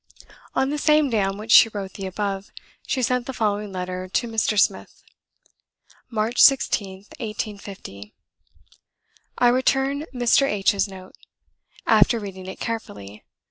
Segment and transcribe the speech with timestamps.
[0.55, 2.49] On the same day on which she wrote the above,
[2.87, 4.59] she sent the following letter to Mr.
[4.59, 5.03] Smith.
[6.09, 8.15] "March 16th, 1850.
[9.37, 10.47] "I return Mr.
[10.49, 11.13] H 's note,
[11.85, 13.23] after reading it carefully.